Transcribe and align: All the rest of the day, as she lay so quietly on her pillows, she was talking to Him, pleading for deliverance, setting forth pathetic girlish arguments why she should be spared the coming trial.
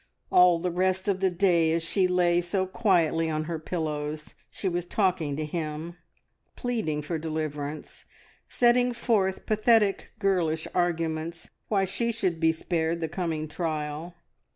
All 0.31 0.57
the 0.57 0.71
rest 0.71 1.07
of 1.07 1.19
the 1.19 1.29
day, 1.29 1.71
as 1.73 1.83
she 1.83 2.07
lay 2.07 2.41
so 2.41 2.65
quietly 2.65 3.29
on 3.29 3.43
her 3.43 3.59
pillows, 3.59 4.33
she 4.49 4.67
was 4.67 4.87
talking 4.87 5.35
to 5.35 5.45
Him, 5.45 5.95
pleading 6.55 7.03
for 7.03 7.19
deliverance, 7.19 8.05
setting 8.49 8.93
forth 8.93 9.45
pathetic 9.45 10.11
girlish 10.17 10.67
arguments 10.73 11.51
why 11.67 11.85
she 11.85 12.11
should 12.11 12.39
be 12.39 12.51
spared 12.51 12.99
the 12.99 13.07
coming 13.07 13.47
trial. 13.47 14.15